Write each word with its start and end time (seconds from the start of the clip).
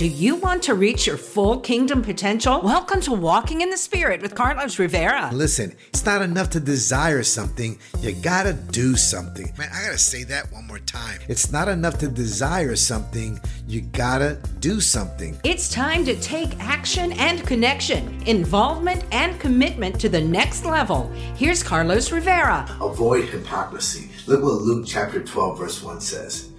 Do 0.00 0.06
you 0.06 0.36
want 0.36 0.62
to 0.62 0.72
reach 0.72 1.06
your 1.06 1.18
full 1.18 1.60
kingdom 1.60 2.00
potential? 2.00 2.62
Welcome 2.62 3.02
to 3.02 3.12
Walking 3.12 3.60
in 3.60 3.68
the 3.68 3.76
Spirit 3.76 4.22
with 4.22 4.34
Carlos 4.34 4.78
Rivera. 4.78 5.28
Listen, 5.30 5.76
it's 5.88 6.06
not 6.06 6.22
enough 6.22 6.48
to 6.52 6.58
desire 6.58 7.22
something, 7.22 7.78
you 7.98 8.12
gotta 8.12 8.54
do 8.54 8.96
something. 8.96 9.52
Man, 9.58 9.68
I 9.70 9.84
gotta 9.84 9.98
say 9.98 10.24
that 10.24 10.50
one 10.52 10.66
more 10.66 10.78
time. 10.78 11.20
It's 11.28 11.52
not 11.52 11.68
enough 11.68 11.98
to 11.98 12.08
desire 12.08 12.76
something, 12.76 13.38
you 13.68 13.82
gotta 13.82 14.38
do 14.60 14.80
something. 14.80 15.38
It's 15.44 15.68
time 15.68 16.06
to 16.06 16.18
take 16.18 16.58
action 16.60 17.12
and 17.12 17.46
connection, 17.46 18.22
involvement 18.26 19.04
and 19.12 19.38
commitment 19.38 20.00
to 20.00 20.08
the 20.08 20.22
next 20.22 20.64
level. 20.64 21.12
Here's 21.36 21.62
Carlos 21.62 22.10
Rivera. 22.10 22.66
Avoid 22.80 23.28
hypocrisy. 23.28 24.08
Look 24.26 24.42
what 24.42 24.62
Luke 24.62 24.86
chapter 24.88 25.22
12, 25.22 25.58
verse 25.58 25.82
1 25.82 26.00
says. 26.00 26.50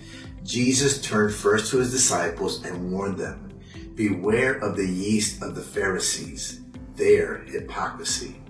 Jesus 0.44 1.02
turned 1.02 1.34
first 1.34 1.72
to 1.72 1.78
his 1.78 1.92
disciples 1.92 2.66
and 2.66 2.92
warned 2.92 3.18
them 3.18 3.50
Beware 3.96 4.54
of 4.54 4.76
the 4.76 4.88
yeast 4.88 5.44
of 5.44 5.54
the 5.54 5.62
Pharisees, 5.62 6.62
their 6.96 7.40
hypocrisy. 7.40 8.42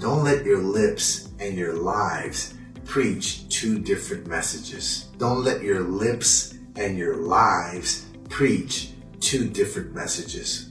Don't 0.00 0.24
let 0.24 0.44
your 0.44 0.62
lips 0.62 1.30
and 1.40 1.56
your 1.56 1.74
lives 1.74 2.54
preach 2.84 3.48
two 3.48 3.78
different 3.78 4.26
messages. 4.26 5.08
Don't 5.16 5.44
let 5.44 5.62
your 5.62 5.80
lips 5.80 6.54
and 6.76 6.98
your 6.98 7.16
lives 7.16 8.06
preach 8.28 8.90
two 9.20 9.48
different 9.48 9.94
messages. 9.94 10.70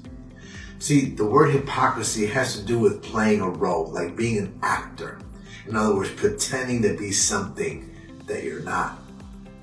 See, 0.79 1.09
the 1.09 1.25
word 1.25 1.51
hypocrisy 1.51 2.27
has 2.27 2.55
to 2.55 2.65
do 2.65 2.77
with 2.77 3.01
playing 3.01 3.41
a 3.41 3.49
role, 3.49 3.87
like 3.87 4.15
being 4.15 4.37
an 4.37 4.59
actor. 4.61 5.19
In 5.67 5.75
other 5.75 5.95
words, 5.95 6.11
pretending 6.11 6.81
to 6.83 6.95
be 6.95 7.11
something 7.11 7.93
that 8.27 8.43
you're 8.43 8.61
not 8.61 8.99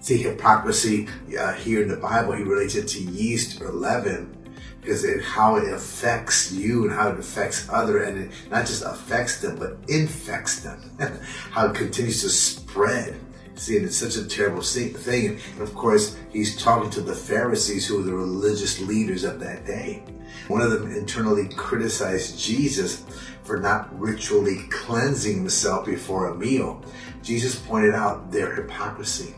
see 0.04 0.18
hypocrisy 0.18 1.08
uh, 1.38 1.54
here 1.54 1.82
in 1.82 1.88
the 1.88 1.96
Bible. 1.96 2.34
He 2.34 2.42
relates 2.42 2.74
it 2.74 2.86
to 2.88 3.00
yeast 3.00 3.62
or 3.62 3.72
leaven 3.72 4.36
because 4.82 5.02
it, 5.02 5.22
how 5.22 5.56
it 5.56 5.72
affects 5.72 6.52
you 6.52 6.84
and 6.84 6.92
how 6.92 7.08
it 7.08 7.18
affects 7.18 7.66
other 7.70 8.02
and 8.02 8.24
it 8.24 8.30
not 8.50 8.66
just 8.66 8.82
affects 8.82 9.40
them 9.40 9.56
but 9.56 9.78
infects 9.88 10.60
them. 10.60 10.90
how 11.50 11.68
it 11.68 11.74
continues 11.74 12.20
to 12.20 12.28
spread. 12.28 13.18
See, 13.54 13.78
and 13.78 13.86
it's 13.86 13.96
such 13.96 14.16
a 14.16 14.28
terrible 14.28 14.60
thing. 14.60 15.40
And 15.52 15.62
of 15.62 15.74
course, 15.74 16.18
he's 16.30 16.60
talking 16.60 16.90
to 16.90 17.00
the 17.00 17.14
Pharisees 17.14 17.86
who 17.86 17.96
were 17.96 18.02
the 18.02 18.12
religious 18.12 18.80
leaders 18.80 19.24
of 19.24 19.40
that 19.40 19.64
day. 19.64 20.02
One 20.48 20.60
of 20.60 20.70
them 20.70 20.92
internally 20.92 21.48
criticized 21.56 22.38
Jesus 22.38 23.04
for 23.42 23.56
not 23.58 23.98
ritually 23.98 24.64
cleansing 24.68 25.38
himself 25.38 25.86
before 25.86 26.28
a 26.28 26.34
meal. 26.34 26.84
Jesus 27.22 27.58
pointed 27.58 27.94
out 27.94 28.30
their 28.30 28.54
hypocrisy. 28.54 29.34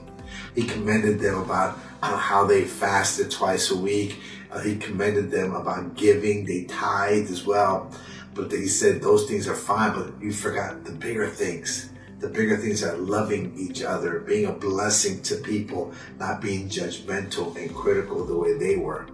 He 0.56 0.64
commended 0.64 1.20
them 1.20 1.38
about 1.38 1.78
uh, 2.02 2.16
how 2.16 2.46
they 2.46 2.64
fasted 2.64 3.30
twice 3.30 3.70
a 3.70 3.76
week. 3.76 4.18
Uh, 4.50 4.60
he 4.60 4.76
commended 4.76 5.30
them 5.30 5.54
about 5.54 5.96
giving. 5.96 6.46
They 6.46 6.64
tithed 6.64 7.30
as 7.30 7.44
well. 7.44 7.92
But 8.34 8.50
he 8.50 8.66
said 8.66 9.02
those 9.02 9.28
things 9.28 9.46
are 9.46 9.54
fine, 9.54 9.92
but 9.92 10.20
you 10.20 10.32
forgot 10.32 10.82
the 10.84 10.92
bigger 10.92 11.28
things. 11.28 11.90
The 12.20 12.28
bigger 12.28 12.56
things 12.56 12.82
are 12.82 12.96
loving 12.96 13.54
each 13.58 13.82
other, 13.82 14.20
being 14.20 14.46
a 14.46 14.52
blessing 14.52 15.20
to 15.24 15.36
people, 15.36 15.92
not 16.18 16.40
being 16.40 16.70
judgmental 16.70 17.54
and 17.56 17.74
critical 17.74 18.24
the 18.24 18.36
way 18.36 18.56
they 18.56 18.76
were. 18.76 19.06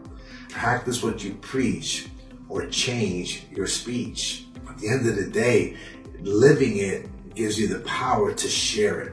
Practice 0.49 1.03
what 1.03 1.25
you 1.25 1.35
preach 1.35 2.07
or 2.49 2.67
change 2.67 3.47
your 3.51 3.67
speech. 3.67 4.45
At 4.69 4.79
the 4.79 4.89
end 4.89 5.09
of 5.09 5.17
the 5.17 5.29
day, 5.29 5.77
living 6.21 6.77
it 6.77 7.09
gives 7.35 7.59
you 7.59 7.67
the 7.67 7.81
power 7.81 8.33
to 8.33 8.49
share 8.49 9.01
it. 9.01 9.13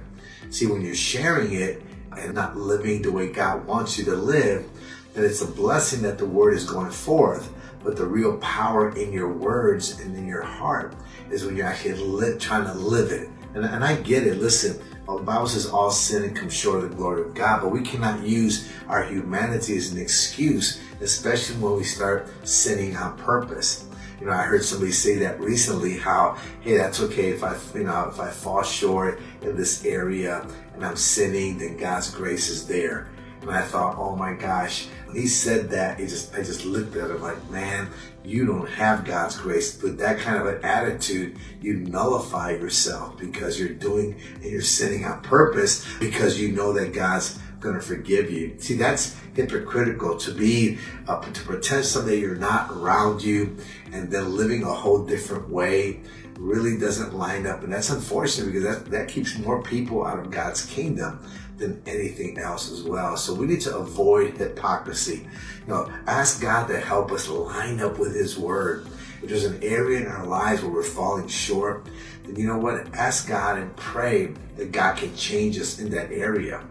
See, 0.52 0.68
when 0.68 0.82
you're 0.82 0.94
sharing 0.94 1.54
it, 1.54 1.82
and 2.20 2.34
not 2.34 2.58
living 2.58 3.02
the 3.02 3.12
way 3.12 3.32
God 3.32 3.66
wants 3.66 3.98
you 3.98 4.06
to 4.06 4.16
live, 4.16 4.68
then 5.14 5.26
it's 5.26 5.42
a 5.42 5.48
blessing 5.48 6.02
that 6.04 6.18
the 6.18 6.26
word 6.26 6.54
is 6.54 6.70
going 6.70 6.92
forth. 6.92 7.52
But 7.84 7.96
the 7.96 8.06
real 8.06 8.38
power 8.38 8.96
in 8.96 9.14
your 9.14 9.32
words 9.32 10.00
and 10.00 10.16
in 10.16 10.28
your 10.28 10.44
heart 10.44 10.96
is 11.32 11.46
when 11.46 11.56
you're 11.56 11.66
actually 11.66 12.38
trying 12.40 12.66
to 12.66 12.74
live 12.74 13.12
it. 13.12 13.30
And, 13.54 13.66
and 13.66 13.84
I 13.84 13.96
get 13.96 14.28
it. 14.28 14.38
Listen, 14.38 14.80
the 15.08 15.24
Bible 15.24 15.48
says 15.48 15.66
all 15.66 15.90
sin 15.90 16.24
and 16.24 16.36
come 16.36 16.50
short 16.50 16.84
of 16.84 16.90
the 16.90 16.96
glory 16.96 17.22
of 17.22 17.34
God, 17.34 17.62
but 17.62 17.70
we 17.70 17.82
cannot 17.82 18.22
use 18.22 18.70
our 18.88 19.04
humanity 19.04 19.76
as 19.78 19.92
an 19.92 20.00
excuse, 20.00 20.80
especially 21.02 21.56
when 21.58 21.76
we 21.76 21.84
start 21.84 22.28
sinning 22.44 22.96
on 22.96 23.18
purpose. 23.18 23.89
You 24.20 24.26
know, 24.26 24.34
I 24.34 24.44
heard 24.44 24.64
somebody 24.64 24.92
say 24.92 25.18
that 25.20 25.40
recently. 25.40 25.98
How 25.98 26.38
hey, 26.62 26.78
that's 26.78 27.00
okay 27.02 27.30
if 27.30 27.44
I, 27.44 27.56
you 27.74 27.86
know, 27.86 28.10
if 28.10 28.20
I 28.20 28.30
fall 28.30 28.64
short 28.64 29.22
in 29.42 29.56
this 29.56 29.86
area 29.86 30.46
and 30.74 30.86
I'm 30.86 30.98
sinning, 30.98 31.58
then 31.58 31.78
God's 31.78 32.12
grace 32.12 32.50
is 32.50 32.68
there. 32.68 33.10
And 33.42 33.52
I 33.52 33.62
thought, 33.62 33.98
oh 33.98 34.18
my 34.18 34.34
gosh, 34.34 34.88
when 35.06 35.16
he 35.16 35.28
said 35.28 35.70
that, 35.70 36.00
he 36.00 36.08
just 36.08 36.36
I 36.36 36.44
just 36.44 36.66
looked 36.66 36.96
at 36.98 37.10
him 37.10 37.22
like, 37.22 37.50
man, 37.50 37.90
you 38.24 38.46
don't 38.46 38.70
have 38.70 39.06
God's 39.06 39.38
grace. 39.38 39.82
With 39.82 39.98
that 40.00 40.20
kind 40.20 40.38
of 40.38 40.48
an 40.48 40.64
attitude, 40.64 41.38
you 41.62 41.78
nullify 41.78 42.52
yourself 42.52 43.18
because 43.18 43.58
you're 43.58 43.70
doing 43.70 44.20
and 44.36 44.44
you're 44.44 44.62
sinning 44.62 45.06
on 45.06 45.22
purpose 45.22 45.88
because 46.00 46.40
you 46.40 46.52
know 46.52 46.74
that 46.74 46.94
God's 46.94 47.40
going 47.60 47.76
to 47.76 47.82
forgive 47.82 48.32
you. 48.32 48.56
See, 48.60 48.76
that's 48.76 49.16
hypocritical 49.36 50.18
to 50.18 50.34
be, 50.34 50.78
uh, 51.08 51.22
to 51.22 51.42
pretend 51.44 51.86
something 51.86 52.18
you're 52.20 52.36
not 52.36 52.72
around 52.72 53.22
you 53.22 53.58
and 53.92 54.12
then 54.12 54.36
living 54.36 54.64
a 54.64 54.74
whole 54.74 55.06
different 55.06 55.50
way 55.50 56.00
really 56.38 56.78
doesn't 56.78 57.14
line 57.14 57.46
up. 57.46 57.64
And 57.64 57.74
that's 57.74 57.90
unfortunate 57.90 58.54
because 58.54 58.64
that, 58.64 58.92
that 58.92 59.08
keeps 59.10 59.38
more 59.38 59.62
people 59.62 60.06
out 60.06 60.20
of 60.20 60.32
God's 60.32 60.66
kingdom 60.66 61.20
than 61.58 61.82
anything 61.86 62.38
else 62.38 62.72
as 62.72 62.84
well. 62.84 63.18
So 63.18 63.34
we 63.34 63.46
need 63.46 63.62
to 63.62 63.78
avoid 63.78 64.38
hypocrisy. 64.38 65.28
You 65.68 65.68
know, 65.68 65.94
ask 66.08 66.42
God 66.42 66.68
to 66.68 66.80
help 66.80 67.12
us 67.12 67.28
line 67.28 67.82
up 67.82 68.00
with 68.00 68.16
His 68.16 68.38
Word. 68.38 68.88
If 69.22 69.30
there's 69.30 69.44
an 69.44 69.62
area 69.62 70.00
in 70.00 70.08
our 70.08 70.26
lives 70.26 70.62
where 70.62 70.72
we're 70.72 70.84
falling 70.84 71.28
short, 71.28 71.86
then 72.24 72.38
you 72.38 72.48
know 72.48 72.58
what? 72.58 72.96
Ask 72.96 73.28
God 73.28 73.58
and 73.58 73.76
pray 73.76 74.28
that 74.56 74.72
God 74.72 74.96
can 74.96 75.14
change 75.18 75.60
us 75.60 75.80
in 75.80 75.90
that 75.90 76.10
area 76.12 76.64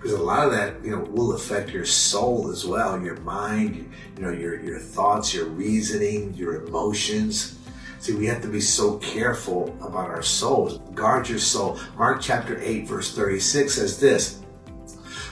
because 0.00 0.12
a 0.12 0.22
lot 0.22 0.46
of 0.46 0.52
that 0.52 0.82
you 0.82 0.90
know 0.90 1.00
will 1.10 1.34
affect 1.34 1.68
your 1.70 1.84
soul 1.84 2.50
as 2.50 2.64
well 2.64 2.98
your 3.02 3.20
mind 3.20 3.92
you 4.16 4.22
know 4.22 4.32
your 4.32 4.58
your 4.60 4.78
thoughts 4.78 5.34
your 5.34 5.46
reasoning 5.46 6.32
your 6.34 6.64
emotions. 6.64 7.58
See 7.98 8.14
we 8.14 8.24
have 8.26 8.40
to 8.40 8.48
be 8.48 8.62
so 8.62 8.96
careful 8.96 9.76
about 9.82 10.08
our 10.08 10.22
souls. 10.22 10.78
Guard 10.94 11.28
your 11.28 11.38
soul. 11.38 11.78
Mark 11.98 12.22
chapter 12.22 12.58
8 12.58 12.88
verse 12.88 13.14
36 13.14 13.74
says 13.74 14.00
this 14.00 14.40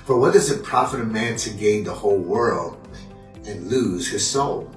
for 0.05 0.19
what 0.19 0.33
does 0.33 0.51
it 0.51 0.63
profit 0.63 1.01
a 1.01 1.05
man 1.05 1.37
to 1.37 1.51
gain 1.51 1.85
the 1.85 1.93
whole 1.93 2.19
world 2.19 2.79
and 3.47 3.69
lose 3.69 4.09
his 4.09 4.27
soul? 4.27 4.71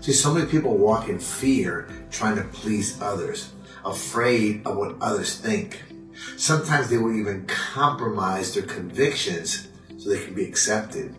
See 0.00 0.12
so 0.12 0.34
many 0.34 0.46
people 0.46 0.76
walk 0.76 1.08
in 1.08 1.18
fear 1.18 1.88
trying 2.10 2.36
to 2.36 2.44
please 2.44 3.00
others 3.00 3.52
afraid 3.84 4.66
of 4.66 4.76
what 4.76 4.96
others 5.00 5.36
think 5.36 5.82
Sometimes 6.36 6.88
they 6.88 6.98
will 6.98 7.16
even 7.16 7.46
compromise 7.46 8.54
their 8.54 8.64
convictions 8.64 9.68
so 9.98 10.10
they 10.10 10.24
can 10.24 10.34
be 10.34 10.44
accepted. 10.44 11.14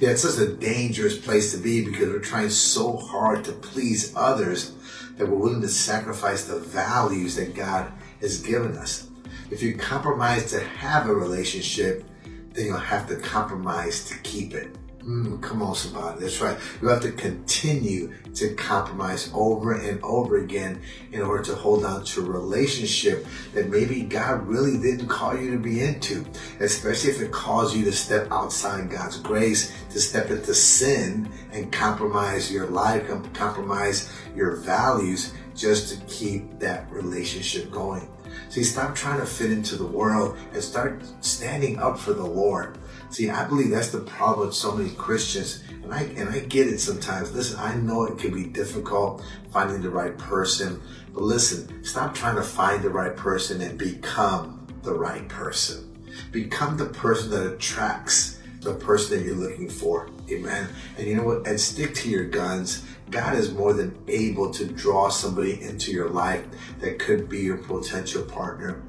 Yeah, 0.00 0.10
it's 0.10 0.22
such 0.22 0.38
a 0.38 0.52
dangerous 0.52 1.18
place 1.18 1.52
to 1.52 1.58
be 1.58 1.84
because 1.84 2.08
we're 2.08 2.20
trying 2.20 2.50
so 2.50 2.96
hard 2.96 3.44
to 3.44 3.52
please 3.52 4.12
others 4.14 4.72
that 5.16 5.26
we're 5.26 5.36
willing 5.36 5.62
to 5.62 5.68
sacrifice 5.68 6.44
the 6.44 6.60
values 6.60 7.34
that 7.34 7.54
God 7.54 7.92
has 8.20 8.40
given 8.40 8.76
us. 8.76 9.08
If 9.50 9.62
you 9.62 9.76
compromise 9.76 10.50
to 10.52 10.60
have 10.60 11.08
a 11.08 11.14
relationship, 11.14 12.04
then 12.52 12.66
you'll 12.66 12.78
have 12.78 13.08
to 13.08 13.16
compromise 13.16 14.04
to 14.08 14.18
keep 14.18 14.54
it. 14.54 14.76
Mm, 15.08 15.40
come 15.40 15.62
on, 15.62 15.74
somebody. 15.74 16.20
That's 16.20 16.38
right. 16.42 16.58
You 16.82 16.88
have 16.88 17.00
to 17.00 17.12
continue 17.12 18.12
to 18.34 18.54
compromise 18.56 19.30
over 19.32 19.72
and 19.72 19.98
over 20.02 20.36
again 20.36 20.82
in 21.12 21.22
order 21.22 21.42
to 21.44 21.54
hold 21.54 21.86
on 21.86 22.04
to 22.04 22.20
a 22.20 22.30
relationship 22.30 23.26
that 23.54 23.70
maybe 23.70 24.02
God 24.02 24.46
really 24.46 24.76
didn't 24.76 25.08
call 25.08 25.34
you 25.34 25.50
to 25.52 25.58
be 25.58 25.80
into, 25.80 26.26
especially 26.60 27.08
if 27.08 27.22
it 27.22 27.32
calls 27.32 27.74
you 27.74 27.86
to 27.86 27.92
step 27.92 28.28
outside 28.30 28.90
God's 28.90 29.18
grace, 29.18 29.72
to 29.92 29.98
step 29.98 30.28
into 30.28 30.52
sin 30.52 31.26
and 31.52 31.72
compromise 31.72 32.52
your 32.52 32.66
life, 32.66 33.08
compromise 33.32 34.12
your 34.36 34.56
values 34.56 35.32
just 35.56 35.88
to 35.88 36.04
keep 36.04 36.58
that 36.58 36.90
relationship 36.92 37.70
going. 37.70 38.06
See, 38.50 38.62
stop 38.62 38.94
trying 38.94 39.20
to 39.20 39.26
fit 39.26 39.52
into 39.52 39.76
the 39.76 39.86
world 39.86 40.36
and 40.52 40.62
start 40.62 41.02
standing 41.20 41.78
up 41.78 41.98
for 41.98 42.12
the 42.12 42.26
Lord. 42.26 42.76
See, 43.10 43.30
I 43.30 43.44
believe 43.48 43.70
that's 43.70 43.90
the 43.90 44.00
problem 44.00 44.48
with 44.48 44.56
so 44.56 44.74
many 44.74 44.90
Christians, 44.90 45.62
and 45.82 45.92
I 45.92 46.02
and 46.16 46.28
I 46.28 46.40
get 46.40 46.68
it 46.68 46.78
sometimes. 46.78 47.32
Listen, 47.32 47.58
I 47.58 47.74
know 47.74 48.04
it 48.04 48.18
can 48.18 48.34
be 48.34 48.44
difficult 48.44 49.22
finding 49.50 49.80
the 49.80 49.90
right 49.90 50.16
person, 50.18 50.80
but 51.14 51.22
listen, 51.22 51.82
stop 51.84 52.14
trying 52.14 52.36
to 52.36 52.42
find 52.42 52.82
the 52.82 52.90
right 52.90 53.16
person 53.16 53.62
and 53.62 53.78
become 53.78 54.66
the 54.82 54.92
right 54.92 55.26
person. 55.28 55.84
Become 56.32 56.76
the 56.76 56.86
person 56.86 57.30
that 57.30 57.54
attracts 57.54 58.37
the 58.60 58.74
person 58.74 59.18
that 59.18 59.24
you're 59.24 59.34
looking 59.34 59.68
for. 59.68 60.08
Amen. 60.30 60.68
And 60.96 61.06
you 61.06 61.14
know 61.14 61.24
what? 61.24 61.46
And 61.46 61.60
stick 61.60 61.94
to 61.96 62.10
your 62.10 62.24
guns. 62.24 62.84
God 63.10 63.34
is 63.34 63.52
more 63.52 63.72
than 63.72 63.96
able 64.06 64.52
to 64.52 64.66
draw 64.66 65.08
somebody 65.08 65.62
into 65.62 65.92
your 65.92 66.10
life 66.10 66.44
that 66.80 66.98
could 66.98 67.28
be 67.28 67.40
your 67.40 67.58
potential 67.58 68.22
partner. 68.22 68.82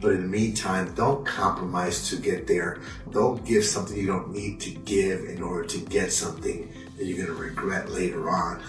But 0.00 0.12
in 0.12 0.22
the 0.22 0.28
meantime, 0.28 0.94
don't 0.94 1.24
compromise 1.24 2.08
to 2.10 2.16
get 2.16 2.46
there. 2.46 2.80
Don't 3.10 3.44
give 3.44 3.64
something 3.64 3.96
you 3.96 4.06
don't 4.06 4.30
need 4.30 4.60
to 4.60 4.70
give 4.70 5.24
in 5.24 5.42
order 5.42 5.66
to 5.68 5.78
get 5.78 6.12
something 6.12 6.72
that 6.96 7.04
you're 7.04 7.26
going 7.26 7.36
to 7.36 7.42
regret 7.42 7.90
later 7.90 8.30
on. 8.30 8.62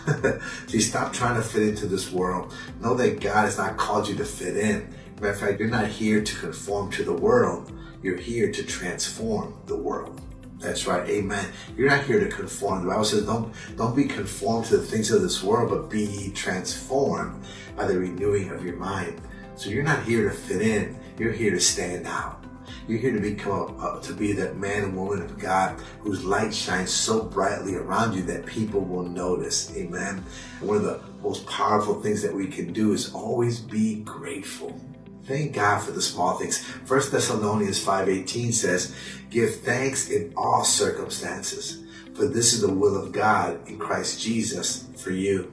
See, 0.68 0.80
stop 0.80 1.14
trying 1.14 1.36
to 1.36 1.42
fit 1.42 1.64
into 1.64 1.86
this 1.86 2.12
world. 2.12 2.54
Know 2.82 2.94
that 2.96 3.20
God 3.20 3.46
has 3.46 3.58
not 3.58 3.78
called 3.78 4.08
you 4.08 4.16
to 4.16 4.26
fit 4.26 4.58
in. 4.58 4.94
Matter 5.16 5.30
of 5.30 5.40
fact, 5.40 5.60
you're 5.60 5.70
not 5.70 5.88
here 5.88 6.24
to 6.24 6.36
conform 6.38 6.92
to 6.92 7.04
the 7.04 7.14
world. 7.14 7.72
You're 8.02 8.18
here 8.18 8.52
to 8.52 8.64
transform 8.64 9.56
the 9.66 9.76
world. 9.76 10.22
That's 10.60 10.88
right. 10.88 11.08
Amen. 11.08 11.52
You're 11.76 11.90
not 11.90 12.06
here 12.06 12.20
to 12.20 12.30
conform. 12.30 12.84
The 12.84 12.90
Bible 12.90 13.06
says 13.06 13.26
don't 13.26 13.54
don't 13.76 13.96
be 13.96 14.06
conformed 14.06 14.66
to 14.68 14.78
the 14.78 14.86
things 14.86 15.12
of 15.12 15.22
this 15.22 15.44
world, 15.44 15.70
but 15.70 15.90
be 15.90 16.32
transformed 16.34 17.44
by 17.76 17.86
the 17.86 18.00
renewing 18.00 18.50
of 18.50 18.66
your 18.66 18.76
mind. 18.76 19.22
So 19.56 19.70
you're 19.70 19.84
not 19.84 20.04
here 20.04 20.30
to 20.30 20.36
fit 20.36 20.62
in. 20.62 20.98
You're 21.20 21.32
here 21.32 21.52
to 21.52 21.60
stand 21.60 22.08
out. 22.08 22.44
You're 22.88 23.00
here 23.00 23.14
to 23.14 23.20
become 23.20 23.76
uh, 23.80 24.00
to 24.00 24.14
be 24.14 24.32
that 24.34 24.58
man 24.58 24.86
and 24.86 24.98
woman 24.98 25.22
of 25.22 25.38
God 25.38 25.80
whose 26.02 26.24
light 26.24 26.54
shines 26.54 26.92
so 26.92 27.24
brightly 27.24 27.76
around 27.76 28.16
you 28.16 28.24
that 28.24 28.46
people 28.46 28.82
will 28.82 29.04
notice. 29.04 29.76
Amen. 29.76 30.24
One 30.62 30.78
of 30.78 30.84
the 30.84 31.02
most 31.22 31.46
powerful 31.46 32.02
things 32.02 32.22
that 32.22 32.34
we 32.34 32.48
can 32.48 32.74
do 32.74 32.94
is 32.94 33.14
always 33.14 33.60
be 33.60 34.02
grateful. 34.02 34.80
Thank 35.28 35.54
God 35.54 35.82
for 35.82 35.92
the 35.92 36.02
small 36.02 36.38
things. 36.38 36.60
First 36.86 37.12
Thessalonians 37.12 37.80
5:18 37.80 38.54
says, 38.54 38.94
"Give 39.30 39.54
thanks 39.54 40.10
in 40.10 40.32
all 40.38 40.64
circumstances, 40.64 41.80
for 42.16 42.26
this 42.26 42.54
is 42.54 42.62
the 42.62 42.72
will 42.72 42.96
of 42.96 43.12
God 43.12 43.60
in 43.68 43.78
Christ 43.78 44.22
Jesus 44.22 44.86
for 44.96 45.12
you." 45.12 45.52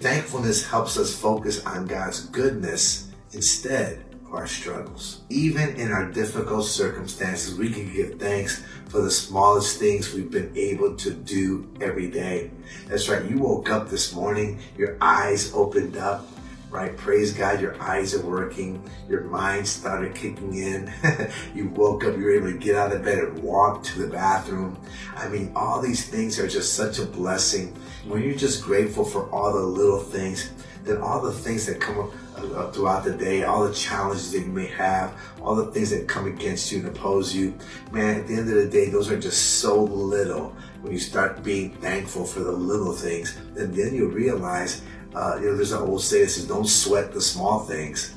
Thankfulness 0.00 0.64
helps 0.64 0.96
us 0.96 1.12
focus 1.14 1.60
on 1.66 1.86
God's 1.86 2.20
goodness 2.20 3.04
instead 3.32 4.02
of 4.26 4.34
our 4.34 4.46
struggles. 4.46 5.18
Even 5.28 5.76
in 5.76 5.92
our 5.92 6.06
difficult 6.10 6.64
circumstances, 6.64 7.54
we 7.54 7.70
can 7.70 7.92
give 7.92 8.18
thanks 8.18 8.60
for 8.88 9.02
the 9.02 9.10
smallest 9.10 9.78
things 9.78 10.12
we've 10.12 10.30
been 10.30 10.52
able 10.56 10.94
to 10.96 11.10
do 11.10 11.66
every 11.80 12.08
day. 12.08 12.50
That's 12.88 13.08
right. 13.08 13.28
You 13.30 13.38
woke 13.38 13.70
up 13.70 13.90
this 13.90 14.14
morning, 14.14 14.58
your 14.78 14.96
eyes 15.00 15.50
opened 15.54 15.96
up, 15.96 16.26
right? 16.70 16.96
Praise 16.96 17.32
God, 17.32 17.60
your 17.60 17.80
eyes 17.80 18.14
are 18.14 18.24
working, 18.24 18.82
your 19.08 19.22
mind 19.22 19.66
started 19.66 20.14
kicking 20.14 20.54
in. 20.54 20.92
you 21.54 21.68
woke 21.68 22.04
up, 22.04 22.16
you 22.16 22.24
were 22.24 22.36
able 22.36 22.52
to 22.52 22.58
get 22.58 22.76
out 22.76 22.92
of 22.92 23.04
bed 23.04 23.18
and 23.18 23.42
walk 23.42 23.82
to 23.84 24.00
the 24.00 24.08
bathroom. 24.08 24.78
I 25.16 25.28
mean, 25.28 25.52
all 25.54 25.80
these 25.80 26.08
things 26.08 26.38
are 26.38 26.48
just 26.48 26.74
such 26.74 26.98
a 26.98 27.06
blessing. 27.06 27.74
When 28.06 28.22
you're 28.22 28.34
just 28.34 28.64
grateful 28.64 29.04
for 29.04 29.30
all 29.30 29.52
the 29.52 29.60
little 29.60 30.00
things, 30.00 30.50
then 30.84 30.98
all 30.98 31.20
the 31.20 31.32
things 31.32 31.66
that 31.66 31.80
come 31.80 31.98
up 31.98 32.12
uh, 32.36 32.70
throughout 32.70 33.04
the 33.04 33.12
day, 33.12 33.42
all 33.42 33.66
the 33.66 33.74
challenges 33.74 34.30
that 34.32 34.40
you 34.40 34.46
may 34.46 34.66
have, 34.66 35.12
all 35.42 35.54
the 35.54 35.66
things 35.72 35.90
that 35.90 36.06
come 36.06 36.26
against 36.26 36.70
you 36.70 36.78
and 36.78 36.88
oppose 36.88 37.34
you, 37.34 37.54
man, 37.90 38.20
at 38.20 38.26
the 38.28 38.34
end 38.34 38.48
of 38.48 38.54
the 38.54 38.68
day, 38.68 38.88
those 38.88 39.10
are 39.10 39.18
just 39.18 39.60
so 39.60 39.82
little. 39.82 40.54
When 40.82 40.92
you 40.92 40.98
start 41.00 41.42
being 41.42 41.72
thankful 41.76 42.24
for 42.24 42.40
the 42.40 42.52
little 42.52 42.92
things, 42.92 43.36
and 43.56 43.74
then 43.74 43.94
you 43.94 44.08
realize 44.08 44.82
uh, 45.16 45.38
you 45.40 45.46
know, 45.46 45.56
there's 45.56 45.72
an 45.72 45.80
old 45.80 46.02
saying 46.02 46.24
that 46.24 46.30
says, 46.30 46.46
don't 46.46 46.68
sweat 46.68 47.12
the 47.12 47.20
small 47.22 47.60
things. 47.60 48.14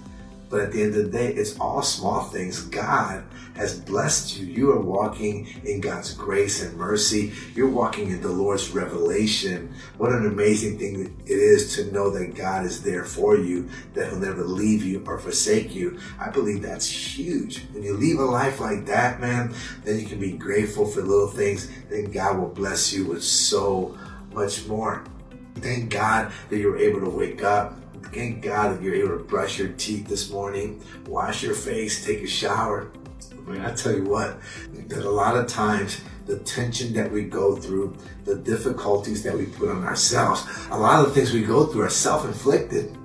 But 0.50 0.62
at 0.62 0.72
the 0.74 0.81
end 0.81 0.96
of 0.96 1.06
the 1.06 1.18
day, 1.18 1.34
it's 1.34 1.57
all 1.60 1.81
small 1.81 2.24
things. 2.24 2.63
God 2.63 3.24
has 3.56 3.80
blessed 3.80 4.38
you. 4.38 4.48
You 4.48 4.72
are 4.72 4.81
walking 4.81 5.48
in 5.63 5.80
God's 5.80 6.13
grace 6.13 6.62
and 6.62 6.75
mercy. 6.75 7.31
You're 7.56 7.69
walking 7.69 8.10
in 8.10 8.22
the 8.22 8.30
Lord's 8.30 8.72
revelation. 8.72 9.74
What 9.98 10.12
an 10.12 10.25
amazing 10.25 10.78
thing 10.78 11.16
it 11.25 11.31
is 11.31 11.75
to 11.75 11.90
know 11.94 12.10
that 12.10 12.36
God 12.36 12.66
is 12.66 12.84
there 12.84 13.06
for 13.06 13.38
you, 13.38 13.69
that 13.94 14.10
He'll 14.10 14.19
never 14.19 14.44
leave 14.44 14.84
you 14.84 15.04
or 15.06 15.19
forsake 15.19 15.74
you. 15.74 16.00
I 16.19 16.30
believe 16.30 16.63
that's 16.63 16.90
huge. 16.90 17.63
When 17.72 17.84
you 17.84 17.94
leave 17.94 18.19
a 18.19 18.25
life 18.25 18.60
like 18.60 18.86
that, 18.88 19.22
man, 19.22 19.54
then 19.86 20.00
you 20.00 20.06
can 20.06 20.19
be 20.19 20.31
grateful 20.31 20.86
for 20.86 21.01
little 21.01 21.28
things. 21.28 21.69
Then 21.90 22.12
God 22.12 22.40
will 22.40 22.50
bless 22.50 22.92
you 22.92 23.06
with 23.06 23.24
so 23.24 23.98
much 24.34 24.66
more. 24.68 25.06
Thank 25.61 25.89
God 25.89 26.31
that 26.50 26.57
you 26.57 26.67
were 26.67 26.77
able 26.77 27.01
to 27.01 27.09
wake 27.09 27.44
up. 27.44 27.75
Thank 28.13 28.41
God 28.41 28.75
that 28.75 28.81
you're 28.81 28.95
able 28.95 29.17
to 29.17 29.23
brush 29.23 29.59
your 29.59 29.69
teeth 29.69 30.07
this 30.07 30.31
morning, 30.31 30.81
wash 31.07 31.44
your 31.44 31.53
face, 31.53 32.06
take 32.06 32.23
a 32.23 32.27
shower. 32.27 32.91
I 33.31 33.51
mean, 33.51 33.61
I 33.61 33.73
tell 33.73 33.95
you 33.95 34.06
what, 34.06 34.39
that 34.88 35.03
a 35.03 35.09
lot 35.09 35.35
of 35.35 35.47
times 35.47 36.01
the 36.25 36.39
tension 36.39 36.94
that 36.94 37.11
we 37.11 37.23
go 37.23 37.56
through, 37.56 37.97
the 38.25 38.35
difficulties 38.35 39.23
that 39.23 39.35
we 39.35 39.45
put 39.45 39.69
on 39.69 39.83
ourselves, 39.83 40.44
a 40.69 40.77
lot 40.77 41.00
of 41.00 41.07
the 41.07 41.15
things 41.15 41.33
we 41.33 41.44
go 41.44 41.65
through 41.65 41.81
are 41.81 41.89
self-inflicted. 41.89 42.95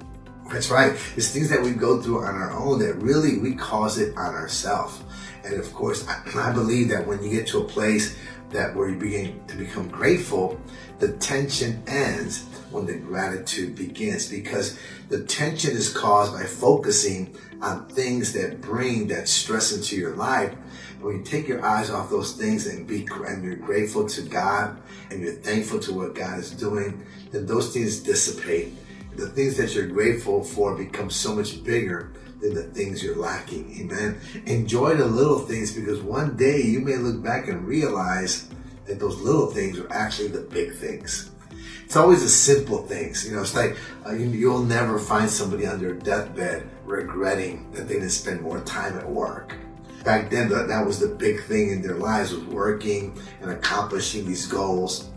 That's 0.53 0.71
right. 0.71 0.93
It's 1.17 1.31
things 1.31 1.49
that 1.49 1.63
we 1.63 1.73
go 1.73 2.01
through 2.03 2.25
on 2.25 2.35
our 2.35 2.53
own 2.53 2.79
that 2.81 2.95
really 2.97 3.39
we 3.39 3.55
cause 3.55 3.99
it 3.99 4.17
on 4.17 4.35
ourselves. 4.35 5.03
And 5.45 5.55
of 5.55 5.73
course, 5.73 6.07
I, 6.07 6.51
I 6.51 6.53
believe 6.53 6.89
that 6.91 7.07
when 7.07 7.23
you 7.23 7.31
get 7.31 7.47
to 7.49 7.61
a 7.61 7.65
place 7.65 8.17
that 8.51 8.75
where 8.75 8.89
you 8.89 8.97
begin 8.97 9.45
to 9.49 9.57
become 9.57 9.89
grateful, 9.89 10.61
the 10.99 11.13
tension 11.15 11.83
ends 11.87 12.45
when 12.71 12.87
the 12.87 12.95
gratitude 12.95 13.77
begins 13.77 14.29
because 14.29 14.79
the 15.09 15.23
tension 15.25 15.71
is 15.73 15.93
caused 15.93 16.33
by 16.33 16.45
focusing 16.45 17.35
on 17.63 17.87
things 17.89 18.33
that 18.33 18.61
bring 18.61 19.07
that 19.09 19.29
stress 19.29 19.73
into 19.73 19.97
your 19.97 20.15
life. 20.17 20.55
But 20.99 21.07
When 21.07 21.17
you 21.19 21.23
take 21.23 21.49
your 21.49 21.65
eyes 21.65 21.91
off 21.91 22.11
those 22.11 22.33
things 22.33 22.67
and 22.67 22.87
be 22.87 23.07
and 23.27 23.45
you're 23.45 23.57
grateful 23.57 24.09
to 24.09 24.23
God 24.23 24.77
and 25.11 25.21
you're 25.21 25.33
thankful 25.33 25.79
to 25.81 25.93
what 25.93 26.15
God 26.15 26.39
is 26.39 26.51
doing, 26.51 27.05
then 27.31 27.47
those 27.47 27.73
things 27.73 28.01
dissipate. 28.01 28.75
The 29.17 29.29
things 29.29 29.57
that 29.59 29.75
you're 29.75 29.87
grateful 29.87 30.43
for 30.43 30.75
become 30.77 31.11
so 31.11 31.35
much 31.35 31.63
bigger 31.63 32.13
than 32.41 32.55
the 32.55 32.65
things 32.65 33.03
you're 33.03 33.17
lacking. 33.17 33.77
Amen. 33.81 34.19
Enjoy 34.47 34.95
the 34.95 35.07
little 35.07 35.39
things 35.39 35.73
because 35.73 36.01
one 36.01 36.37
day 36.37 36.61
you 36.63 36.81
may 36.81 36.97
look 36.97 37.23
back 37.23 37.49
and 37.49 37.67
realize 37.67 38.49
that 38.87 38.99
those 38.99 39.21
little 39.21 39.47
things 39.47 39.79
are 39.79 39.91
actually 39.93 40.29
the 40.29 40.41
big 40.41 40.75
things. 40.75 41.31
It's 41.85 41.97
always 41.97 42.23
the 42.23 42.29
simple 42.29 42.79
things. 42.79 43.27
You 43.27 43.37
know, 43.37 43.43
it's 43.43 43.55
like 43.55 43.77
uh, 44.07 44.13
you, 44.13 44.51
will 44.51 44.65
never 44.65 44.99
find 44.99 45.29
somebody 45.31 45.67
on 45.67 45.81
their 45.81 45.93
deathbed 45.93 46.69
regretting 46.85 47.71
that 47.73 47.89
they 47.89 47.95
didn't 47.95 48.11
spend 48.11 48.41
more 48.41 48.61
time 48.61 48.99
at 48.99 49.09
work. 49.09 49.55
Back 50.05 50.31
then, 50.31 50.49
that, 50.51 50.69
that 50.69 50.85
was 50.85 50.99
the 50.99 51.09
big 51.09 51.45
thing 51.45 51.71
in 51.71 51.83
their 51.83 51.95
lives 51.95 52.33
was 52.33 52.45
working 52.45 53.19
and 53.41 53.51
accomplishing 53.51 54.27
these 54.27 54.47
goals. 54.47 55.11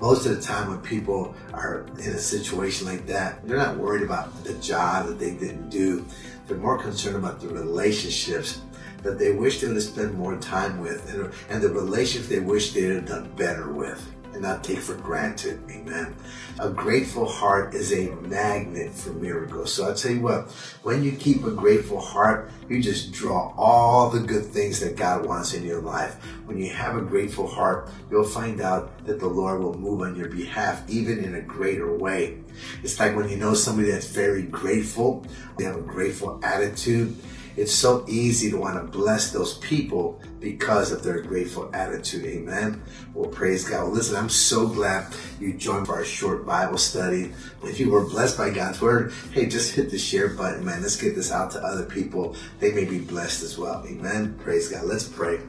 Most 0.00 0.26
of 0.26 0.34
the 0.34 0.42
time 0.42 0.68
when 0.68 0.80
people 0.80 1.36
are 1.52 1.86
in 2.00 2.10
a 2.10 2.18
situation 2.18 2.86
like 2.86 3.06
that, 3.06 3.46
they're 3.46 3.56
not 3.56 3.76
worried 3.76 4.02
about 4.02 4.42
the 4.42 4.54
job 4.54 5.06
that 5.06 5.18
they 5.20 5.32
didn't 5.32 5.68
do. 5.68 6.04
They're 6.46 6.56
more 6.56 6.78
concerned 6.78 7.16
about 7.16 7.40
the 7.40 7.48
relationships 7.48 8.62
that 9.02 9.18
they 9.18 9.32
wish 9.32 9.60
they 9.60 9.66
would 9.66 9.76
have 9.76 9.82
spent 9.84 10.14
more 10.14 10.36
time 10.38 10.78
with 10.78 11.12
and, 11.12 11.32
and 11.50 11.62
the 11.62 11.68
relationships 11.68 12.28
they 12.28 12.40
wish 12.40 12.72
they 12.72 12.82
had 12.82 13.06
done 13.06 13.30
better 13.36 13.70
with 13.70 14.12
and 14.32 14.42
not 14.42 14.64
take 14.64 14.78
for 14.78 14.94
granted. 14.94 15.60
Amen. 15.70 16.14
A 16.58 16.70
grateful 16.70 17.26
heart 17.26 17.74
is 17.74 17.92
a 17.92 18.10
magnet 18.22 18.92
for 18.92 19.10
miracles. 19.10 19.72
So 19.72 19.90
I 19.90 19.94
tell 19.94 20.12
you 20.12 20.20
what, 20.20 20.50
when 20.82 21.02
you 21.02 21.12
keep 21.12 21.44
a 21.44 21.50
grateful 21.50 22.00
heart, 22.00 22.50
you 22.68 22.82
just 22.82 23.12
draw 23.12 23.52
all 23.56 24.10
the 24.10 24.20
good 24.20 24.44
things 24.46 24.80
that 24.80 24.96
God 24.96 25.26
wants 25.26 25.54
in 25.54 25.64
your 25.64 25.80
life. 25.80 26.14
When 26.46 26.58
you 26.58 26.70
have 26.70 26.96
a 26.96 27.02
grateful 27.02 27.46
heart, 27.46 27.90
you'll 28.10 28.24
find 28.24 28.60
out 28.60 29.04
that 29.06 29.20
the 29.20 29.28
Lord 29.28 29.60
will 29.60 29.78
move 29.78 30.02
on 30.02 30.16
your 30.16 30.28
behalf, 30.28 30.88
even 30.88 31.24
in 31.24 31.34
a 31.34 31.42
greater 31.42 31.94
way. 31.94 32.38
It's 32.82 32.98
like 32.98 33.16
when 33.16 33.28
you 33.28 33.36
know 33.36 33.54
somebody 33.54 33.90
that's 33.90 34.06
very 34.06 34.42
grateful, 34.42 35.26
they 35.58 35.64
have 35.64 35.76
a 35.76 35.82
grateful 35.82 36.40
attitude 36.42 37.16
it's 37.56 37.72
so 37.72 38.04
easy 38.08 38.50
to 38.50 38.56
want 38.56 38.76
to 38.76 38.98
bless 38.98 39.30
those 39.30 39.58
people 39.58 40.20
because 40.40 40.90
of 40.90 41.02
their 41.02 41.20
grateful 41.20 41.70
attitude. 41.74 42.24
Amen. 42.24 42.82
Well, 43.14 43.30
praise 43.30 43.68
God. 43.68 43.84
Well, 43.84 43.92
listen, 43.92 44.16
I'm 44.16 44.28
so 44.28 44.66
glad 44.66 45.14
you 45.38 45.52
joined 45.52 45.86
for 45.86 45.94
our 45.94 46.04
short 46.04 46.44
Bible 46.44 46.78
study. 46.78 47.32
If 47.62 47.78
you 47.78 47.90
were 47.90 48.04
blessed 48.04 48.36
by 48.38 48.50
God's 48.50 48.80
word, 48.80 49.12
hey, 49.32 49.46
just 49.46 49.74
hit 49.74 49.90
the 49.90 49.98
share 49.98 50.28
button, 50.28 50.64
man. 50.64 50.82
Let's 50.82 50.96
get 50.96 51.14
this 51.14 51.30
out 51.30 51.50
to 51.52 51.62
other 51.62 51.84
people. 51.84 52.36
They 52.58 52.72
may 52.72 52.84
be 52.84 52.98
blessed 52.98 53.42
as 53.42 53.58
well. 53.58 53.84
Amen. 53.86 54.38
Praise 54.42 54.68
God. 54.68 54.84
Let's 54.84 55.08
pray. 55.08 55.40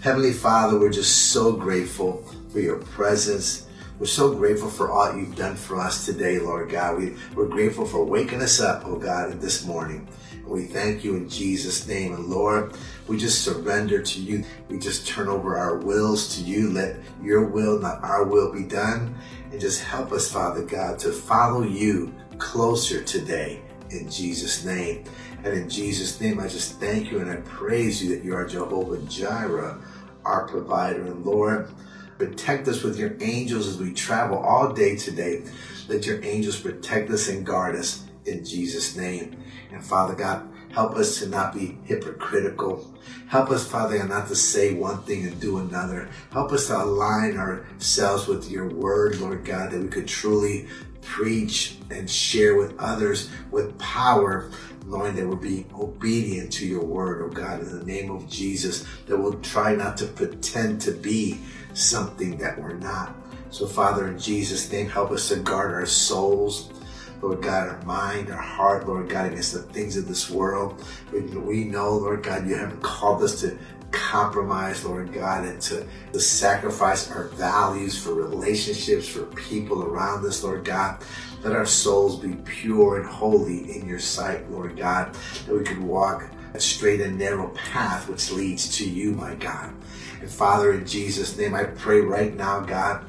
Heavenly 0.00 0.32
Father, 0.32 0.78
we're 0.78 0.90
just 0.90 1.30
so 1.30 1.52
grateful 1.52 2.24
for 2.50 2.60
your 2.60 2.78
presence. 2.78 3.66
We're 4.00 4.06
so 4.06 4.34
grateful 4.34 4.70
for 4.70 4.90
all 4.90 5.14
you've 5.14 5.36
done 5.36 5.56
for 5.56 5.78
us 5.78 6.06
today, 6.06 6.38
Lord 6.38 6.70
God. 6.70 6.96
We, 6.96 7.16
we're 7.34 7.48
grateful 7.48 7.84
for 7.84 8.02
waking 8.02 8.40
us 8.40 8.58
up, 8.58 8.86
oh 8.86 8.96
God, 8.96 9.30
in 9.30 9.40
this 9.40 9.66
morning. 9.66 10.08
We 10.46 10.64
thank 10.64 11.04
you 11.04 11.16
in 11.16 11.28
Jesus' 11.28 11.86
name. 11.86 12.14
And 12.14 12.24
Lord, 12.24 12.78
we 13.08 13.18
just 13.18 13.44
surrender 13.44 14.00
to 14.00 14.20
you. 14.22 14.42
We 14.70 14.78
just 14.78 15.06
turn 15.06 15.28
over 15.28 15.58
our 15.58 15.76
wills 15.76 16.34
to 16.36 16.42
you. 16.42 16.70
Let 16.70 16.96
your 17.22 17.44
will, 17.44 17.78
not 17.78 18.02
our 18.02 18.24
will, 18.24 18.50
be 18.50 18.62
done. 18.62 19.14
And 19.52 19.60
just 19.60 19.82
help 19.82 20.12
us, 20.12 20.32
Father 20.32 20.62
God, 20.62 20.98
to 21.00 21.12
follow 21.12 21.62
you 21.62 22.14
closer 22.38 23.04
today 23.04 23.60
in 23.90 24.10
Jesus' 24.10 24.64
name. 24.64 25.04
And 25.44 25.52
in 25.52 25.68
Jesus' 25.68 26.18
name, 26.22 26.40
I 26.40 26.48
just 26.48 26.80
thank 26.80 27.12
you 27.12 27.18
and 27.18 27.30
I 27.30 27.36
praise 27.42 28.02
you 28.02 28.16
that 28.16 28.24
you 28.24 28.34
are 28.34 28.46
Jehovah 28.46 28.96
Jireh, 29.02 29.78
our 30.24 30.48
provider. 30.48 31.02
And 31.02 31.22
Lord, 31.22 31.70
protect 32.20 32.68
us 32.68 32.82
with 32.82 32.98
your 32.98 33.16
angels 33.20 33.66
as 33.66 33.78
we 33.78 33.94
travel 33.94 34.38
all 34.38 34.72
day 34.72 34.94
today. 34.94 35.42
Let 35.88 36.04
your 36.04 36.22
angels 36.22 36.60
protect 36.60 37.10
us 37.10 37.28
and 37.28 37.46
guard 37.46 37.74
us 37.74 38.04
in 38.26 38.44
Jesus' 38.44 38.94
name. 38.94 39.42
And 39.72 39.82
Father 39.82 40.14
God, 40.14 40.46
Help 40.72 40.94
us 40.94 41.18
to 41.18 41.28
not 41.28 41.52
be 41.52 41.76
hypocritical. 41.84 42.94
Help 43.26 43.50
us, 43.50 43.66
Father 43.66 43.98
God, 43.98 44.08
not 44.08 44.28
to 44.28 44.36
say 44.36 44.72
one 44.72 45.02
thing 45.02 45.26
and 45.26 45.40
do 45.40 45.58
another. 45.58 46.08
Help 46.32 46.52
us 46.52 46.68
to 46.68 46.76
align 46.76 47.36
ourselves 47.36 48.28
with 48.28 48.48
your 48.48 48.68
word, 48.68 49.16
Lord 49.16 49.44
God, 49.44 49.72
that 49.72 49.80
we 49.80 49.88
could 49.88 50.06
truly 50.06 50.68
preach 51.02 51.76
and 51.90 52.08
share 52.08 52.56
with 52.56 52.78
others 52.78 53.30
with 53.50 53.76
power, 53.78 54.50
knowing 54.86 55.14
that 55.16 55.26
we'll 55.26 55.36
be 55.36 55.66
obedient 55.74 56.52
to 56.52 56.66
your 56.66 56.84
word, 56.84 57.22
oh 57.22 57.32
God, 57.32 57.60
in 57.60 57.78
the 57.78 57.84
name 57.84 58.10
of 58.10 58.28
Jesus, 58.28 58.84
that 59.06 59.16
we'll 59.16 59.40
try 59.40 59.74
not 59.74 59.96
to 59.98 60.06
pretend 60.06 60.80
to 60.82 60.92
be 60.92 61.40
something 61.74 62.36
that 62.38 62.60
we're 62.60 62.74
not. 62.74 63.14
So, 63.50 63.66
Father, 63.66 64.08
in 64.08 64.18
Jesus' 64.18 64.70
name, 64.70 64.88
help 64.88 65.10
us 65.10 65.28
to 65.28 65.36
guard 65.36 65.72
our 65.72 65.86
souls. 65.86 66.70
Lord 67.22 67.42
God, 67.42 67.68
our 67.68 67.82
mind, 67.82 68.30
our 68.30 68.40
heart, 68.40 68.88
Lord 68.88 69.10
God, 69.10 69.26
against 69.26 69.52
the 69.52 69.60
things 69.60 69.98
of 69.98 70.08
this 70.08 70.30
world. 70.30 70.82
We, 71.12 71.20
we 71.20 71.64
know, 71.64 71.92
Lord 71.92 72.22
God, 72.22 72.48
you 72.48 72.54
haven't 72.54 72.82
called 72.82 73.22
us 73.22 73.40
to 73.42 73.58
compromise, 73.90 74.84
Lord 74.84 75.12
God, 75.12 75.44
and 75.44 75.60
to, 75.62 75.86
to 76.12 76.20
sacrifice 76.20 77.10
our 77.10 77.24
values 77.28 77.96
for 78.02 78.14
relationships, 78.14 79.08
for 79.08 79.24
people 79.26 79.82
around 79.82 80.24
us, 80.26 80.42
Lord 80.42 80.64
God. 80.64 81.02
Let 81.42 81.56
our 81.56 81.66
souls 81.66 82.20
be 82.20 82.34
pure 82.44 83.00
and 83.00 83.08
holy 83.08 83.76
in 83.76 83.88
your 83.88 83.98
sight, 83.98 84.50
Lord 84.50 84.76
God, 84.76 85.14
that 85.46 85.54
we 85.54 85.64
could 85.64 85.82
walk 85.82 86.24
a 86.54 86.60
straight 86.60 87.00
and 87.00 87.18
narrow 87.18 87.48
path 87.48 88.08
which 88.08 88.30
leads 88.30 88.76
to 88.78 88.88
you, 88.88 89.12
my 89.12 89.34
God. 89.36 89.72
And 90.20 90.30
Father, 90.30 90.72
in 90.72 90.86
Jesus' 90.86 91.36
name, 91.38 91.54
I 91.54 91.64
pray 91.64 92.00
right 92.00 92.34
now, 92.34 92.60
God, 92.60 93.04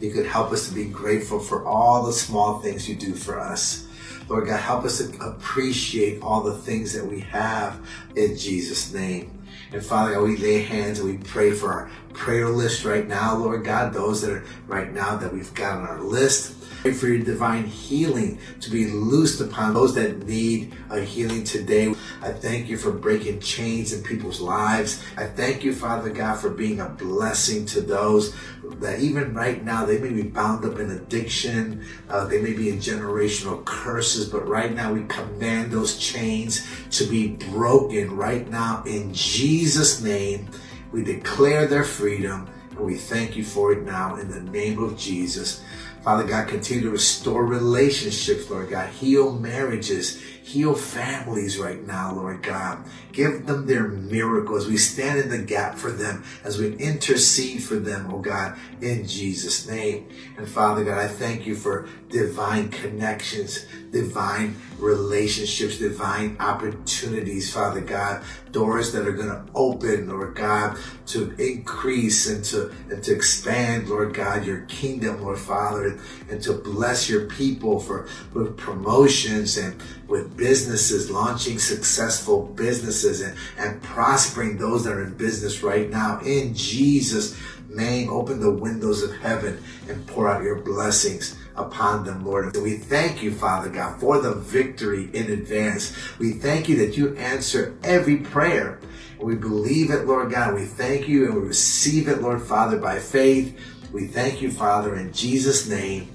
you 0.00 0.10
could 0.10 0.26
help 0.26 0.52
us 0.52 0.68
to 0.68 0.74
be 0.74 0.84
grateful 0.84 1.40
for 1.40 1.66
all 1.66 2.04
the 2.04 2.12
small 2.12 2.58
things 2.60 2.88
you 2.88 2.94
do 2.94 3.14
for 3.14 3.40
us. 3.40 3.86
Lord 4.28 4.46
God, 4.46 4.60
help 4.60 4.84
us 4.84 4.98
to 4.98 5.18
appreciate 5.20 6.20
all 6.22 6.42
the 6.42 6.58
things 6.58 6.92
that 6.92 7.06
we 7.06 7.20
have 7.20 7.80
in 8.14 8.36
Jesus' 8.36 8.92
name. 8.92 9.37
And 9.72 9.84
Father 9.84 10.14
God, 10.14 10.24
we 10.24 10.36
lay 10.36 10.62
hands 10.62 10.98
and 11.00 11.08
we 11.08 11.18
pray 11.18 11.52
for 11.52 11.72
our 11.72 11.90
prayer 12.14 12.48
list 12.48 12.84
right 12.84 13.06
now, 13.06 13.36
Lord 13.36 13.64
God, 13.64 13.92
those 13.92 14.22
that 14.22 14.30
are 14.30 14.44
right 14.66 14.92
now 14.92 15.16
that 15.16 15.32
we've 15.32 15.52
got 15.54 15.78
on 15.78 15.86
our 15.86 16.00
list. 16.00 16.57
Pray 16.82 16.92
for 16.92 17.08
your 17.08 17.24
divine 17.24 17.64
healing 17.64 18.38
to 18.60 18.70
be 18.70 18.86
loosed 18.86 19.40
upon 19.40 19.74
those 19.74 19.94
that 19.96 20.26
need 20.26 20.72
a 20.90 21.00
healing 21.00 21.42
today. 21.42 21.92
I 22.22 22.30
thank 22.30 22.68
you 22.68 22.76
for 22.76 22.92
breaking 22.92 23.40
chains 23.40 23.92
in 23.92 24.04
people's 24.04 24.40
lives. 24.40 25.02
I 25.16 25.26
thank 25.26 25.64
you, 25.64 25.74
Father 25.74 26.10
God, 26.10 26.38
for 26.38 26.50
being 26.50 26.78
a 26.78 26.88
blessing 26.88 27.66
to 27.66 27.80
those 27.80 28.32
that 28.80 29.00
even 29.00 29.34
right 29.34 29.64
now 29.64 29.84
they 29.84 29.98
may 29.98 30.10
be 30.10 30.22
bound 30.22 30.64
up 30.64 30.78
in 30.78 30.92
addiction. 30.92 31.84
Uh, 32.08 32.26
they 32.26 32.40
may 32.40 32.52
be 32.52 32.68
in 32.68 32.78
generational 32.78 33.64
curses, 33.64 34.28
but 34.28 34.46
right 34.46 34.72
now 34.72 34.92
we 34.92 35.04
command 35.06 35.72
those 35.72 35.98
chains 35.98 36.64
to 36.90 37.04
be 37.04 37.28
broken 37.50 38.16
right 38.16 38.48
now 38.48 38.84
in 38.86 39.12
Jesus' 39.12 40.00
name. 40.00 40.48
We 40.92 41.02
declare 41.02 41.66
their 41.66 41.84
freedom 41.84 42.48
and 42.70 42.86
we 42.86 42.94
thank 42.94 43.36
you 43.36 43.44
for 43.44 43.72
it 43.72 43.82
now 43.82 44.14
in 44.16 44.30
the 44.30 44.40
name 44.40 44.82
of 44.82 44.96
Jesus. 44.96 45.62
Father 46.02 46.24
God, 46.24 46.48
continue 46.48 46.84
to 46.84 46.90
restore 46.90 47.44
relationships, 47.44 48.48
Lord 48.48 48.70
God. 48.70 48.88
Heal 48.90 49.32
marriages. 49.32 50.22
Heal 50.48 50.74
families 50.74 51.58
right 51.58 51.86
now, 51.86 52.14
Lord 52.14 52.42
God. 52.42 52.82
Give 53.12 53.44
them 53.44 53.66
their 53.66 53.86
miracles. 53.86 54.66
We 54.66 54.78
stand 54.78 55.18
in 55.18 55.28
the 55.28 55.36
gap 55.36 55.74
for 55.76 55.90
them 55.90 56.24
as 56.42 56.56
we 56.56 56.74
intercede 56.76 57.62
for 57.62 57.74
them, 57.74 58.10
oh 58.10 58.20
God, 58.20 58.56
in 58.80 59.06
Jesus' 59.06 59.68
name. 59.68 60.08
And 60.38 60.48
Father 60.48 60.84
God, 60.84 60.96
I 60.96 61.06
thank 61.06 61.46
you 61.46 61.54
for 61.54 61.86
divine 62.08 62.70
connections, 62.70 63.66
divine 63.90 64.56
relationships, 64.78 65.76
divine 65.76 66.38
opportunities, 66.40 67.52
Father 67.52 67.82
God. 67.82 68.24
Doors 68.50 68.92
that 68.92 69.06
are 69.06 69.12
going 69.12 69.28
to 69.28 69.44
open, 69.54 70.08
Lord 70.08 70.34
God, 70.34 70.78
to 71.08 71.32
increase 71.32 72.26
and 72.26 72.42
to, 72.46 72.70
and 72.90 73.04
to 73.04 73.14
expand, 73.14 73.90
Lord 73.90 74.14
God, 74.14 74.46
your 74.46 74.62
kingdom, 74.62 75.22
Lord 75.22 75.38
Father, 75.38 75.98
and 76.30 76.42
to 76.42 76.52
bless 76.52 77.08
your 77.08 77.26
people 77.26 77.80
for 77.80 78.08
with 78.34 78.56
promotions 78.56 79.56
and 79.56 79.80
with 80.06 80.36
businesses, 80.36 81.10
launching 81.10 81.58
successful 81.58 82.46
businesses 82.54 83.20
and, 83.20 83.36
and 83.58 83.82
prospering 83.82 84.58
those 84.58 84.84
that 84.84 84.94
are 84.94 85.04
in 85.04 85.14
business 85.14 85.62
right 85.62 85.90
now. 85.90 86.20
In 86.20 86.54
Jesus' 86.54 87.38
name, 87.68 88.10
open 88.10 88.40
the 88.40 88.50
windows 88.50 89.02
of 89.02 89.16
heaven 89.18 89.62
and 89.88 90.06
pour 90.06 90.28
out 90.28 90.42
your 90.42 90.56
blessings 90.56 91.36
upon 91.56 92.04
them, 92.04 92.24
Lord. 92.24 92.56
We 92.56 92.76
thank 92.76 93.22
you, 93.22 93.32
Father 93.32 93.68
God, 93.68 94.00
for 94.00 94.20
the 94.20 94.34
victory 94.34 95.10
in 95.12 95.30
advance. 95.32 95.96
We 96.18 96.32
thank 96.32 96.68
you 96.68 96.76
that 96.76 96.96
you 96.96 97.16
answer 97.16 97.76
every 97.82 98.18
prayer. 98.18 98.80
We 99.20 99.34
believe 99.34 99.90
it, 99.90 100.06
Lord 100.06 100.30
God. 100.30 100.54
We 100.54 100.64
thank 100.64 101.08
you 101.08 101.26
and 101.26 101.34
we 101.34 101.48
receive 101.48 102.08
it, 102.08 102.22
Lord 102.22 102.40
Father, 102.40 102.78
by 102.78 102.98
faith. 103.00 103.58
We 103.92 104.06
thank 104.06 104.40
you, 104.40 104.50
Father, 104.50 104.94
in 104.96 105.12
Jesus' 105.12 105.68
name. 105.68 106.14